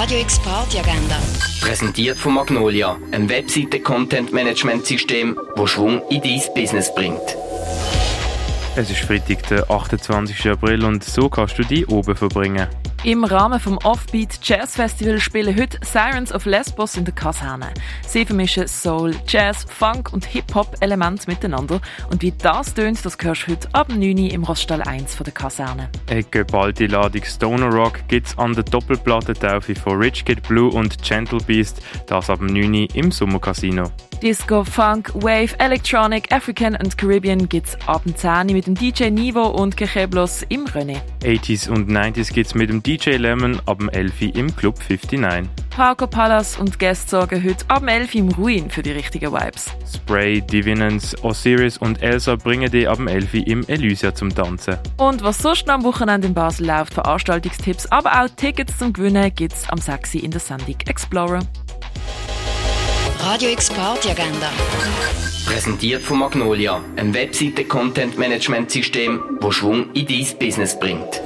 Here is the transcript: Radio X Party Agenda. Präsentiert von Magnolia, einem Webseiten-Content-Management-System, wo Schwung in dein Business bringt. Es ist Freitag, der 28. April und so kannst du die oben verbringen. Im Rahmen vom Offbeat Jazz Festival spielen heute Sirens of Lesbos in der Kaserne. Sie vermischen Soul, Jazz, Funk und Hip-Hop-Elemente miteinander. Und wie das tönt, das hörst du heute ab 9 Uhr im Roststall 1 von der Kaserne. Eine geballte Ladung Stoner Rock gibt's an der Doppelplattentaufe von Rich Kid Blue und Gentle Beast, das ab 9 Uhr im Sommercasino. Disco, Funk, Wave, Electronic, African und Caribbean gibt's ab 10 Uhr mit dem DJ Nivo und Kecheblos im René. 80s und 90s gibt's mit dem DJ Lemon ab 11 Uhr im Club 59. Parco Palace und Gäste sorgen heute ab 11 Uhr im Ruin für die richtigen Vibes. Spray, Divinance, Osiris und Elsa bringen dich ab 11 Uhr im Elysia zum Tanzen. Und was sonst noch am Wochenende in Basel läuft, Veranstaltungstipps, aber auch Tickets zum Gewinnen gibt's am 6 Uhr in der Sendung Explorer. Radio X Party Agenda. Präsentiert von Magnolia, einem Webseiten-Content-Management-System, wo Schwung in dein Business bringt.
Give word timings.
Radio 0.00 0.20
X 0.20 0.38
Party 0.38 0.78
Agenda. 0.78 1.18
Präsentiert 1.60 2.16
von 2.16 2.32
Magnolia, 2.32 2.96
einem 3.12 3.28
Webseiten-Content-Management-System, 3.28 5.38
wo 5.56 5.66
Schwung 5.66 6.00
in 6.08 6.22
dein 6.22 6.40
Business 6.54 6.94
bringt. 6.94 7.20
Es 8.76 8.88
ist 8.88 9.00
Freitag, 9.00 9.46
der 9.48 9.70
28. 9.70 10.52
April 10.52 10.86
und 10.86 11.04
so 11.04 11.28
kannst 11.28 11.58
du 11.58 11.64
die 11.64 11.84
oben 11.84 12.16
verbringen. 12.16 12.66
Im 13.02 13.24
Rahmen 13.24 13.58
vom 13.58 13.78
Offbeat 13.78 14.40
Jazz 14.42 14.76
Festival 14.76 15.18
spielen 15.20 15.58
heute 15.58 15.78
Sirens 15.82 16.34
of 16.34 16.44
Lesbos 16.44 16.98
in 16.98 17.06
der 17.06 17.14
Kaserne. 17.14 17.72
Sie 18.06 18.26
vermischen 18.26 18.68
Soul, 18.68 19.14
Jazz, 19.26 19.64
Funk 19.66 20.12
und 20.12 20.26
Hip-Hop-Elemente 20.26 21.26
miteinander. 21.26 21.80
Und 22.10 22.20
wie 22.20 22.32
das 22.32 22.74
tönt, 22.74 23.02
das 23.02 23.16
hörst 23.18 23.46
du 23.46 23.52
heute 23.52 23.68
ab 23.72 23.88
9 23.88 24.02
Uhr 24.18 24.30
im 24.30 24.44
Roststall 24.44 24.82
1 24.82 25.14
von 25.14 25.24
der 25.24 25.32
Kaserne. 25.32 25.88
Eine 26.10 26.24
geballte 26.24 26.88
Ladung 26.88 27.24
Stoner 27.24 27.70
Rock 27.70 28.06
gibt's 28.08 28.36
an 28.36 28.52
der 28.52 28.64
Doppelplattentaufe 28.64 29.74
von 29.74 29.96
Rich 29.96 30.26
Kid 30.26 30.42
Blue 30.46 30.70
und 30.70 31.02
Gentle 31.02 31.40
Beast, 31.46 31.80
das 32.06 32.28
ab 32.28 32.42
9 32.42 32.74
Uhr 32.74 32.94
im 32.94 33.10
Sommercasino. 33.10 33.90
Disco, 34.22 34.64
Funk, 34.64 35.10
Wave, 35.14 35.58
Electronic, 35.58 36.30
African 36.30 36.76
und 36.76 36.98
Caribbean 36.98 37.48
gibt's 37.48 37.78
ab 37.86 38.02
10 38.14 38.30
Uhr 38.30 38.44
mit 38.52 38.66
dem 38.66 38.74
DJ 38.74 39.08
Nivo 39.08 39.46
und 39.46 39.78
Kecheblos 39.78 40.44
im 40.50 40.66
René. 40.66 40.98
80s 41.22 41.70
und 41.70 41.88
90s 41.88 42.30
gibt's 42.30 42.54
mit 42.54 42.68
dem 42.68 42.82
DJ 42.82 42.89
Lemon 42.96 43.60
ab 43.66 43.80
11 43.92 44.20
Uhr 44.20 44.34
im 44.34 44.56
Club 44.56 44.76
59. 44.88 45.48
Parco 45.70 46.08
Palace 46.08 46.58
und 46.58 46.80
Gäste 46.80 47.10
sorgen 47.10 47.44
heute 47.44 47.64
ab 47.68 47.84
11 47.86 48.14
Uhr 48.14 48.20
im 48.20 48.28
Ruin 48.30 48.70
für 48.70 48.82
die 48.82 48.90
richtigen 48.90 49.32
Vibes. 49.32 49.70
Spray, 49.94 50.40
Divinance, 50.40 51.16
Osiris 51.22 51.78
und 51.78 52.02
Elsa 52.02 52.34
bringen 52.34 52.68
dich 52.70 52.88
ab 52.88 52.98
11 52.98 53.34
Uhr 53.34 53.46
im 53.46 53.64
Elysia 53.68 54.12
zum 54.12 54.34
Tanzen. 54.34 54.78
Und 54.96 55.22
was 55.22 55.38
sonst 55.38 55.68
noch 55.68 55.74
am 55.74 55.84
Wochenende 55.84 56.26
in 56.26 56.34
Basel 56.34 56.66
läuft, 56.66 56.94
Veranstaltungstipps, 56.94 57.86
aber 57.86 58.20
auch 58.20 58.28
Tickets 58.34 58.76
zum 58.76 58.92
Gewinnen 58.92 59.32
gibt's 59.34 59.68
am 59.68 59.78
6 59.78 60.16
Uhr 60.16 60.24
in 60.24 60.32
der 60.32 60.40
Sendung 60.40 60.76
Explorer. 60.86 61.40
Radio 63.20 63.50
X 63.50 63.70
Party 63.70 64.10
Agenda. 64.10 64.50
Präsentiert 65.46 66.02
von 66.02 66.18
Magnolia, 66.18 66.80
einem 66.96 67.14
Webseiten-Content-Management-System, 67.14 69.38
wo 69.40 69.52
Schwung 69.52 69.92
in 69.92 70.06
dein 70.06 70.26
Business 70.38 70.78
bringt. 70.78 71.20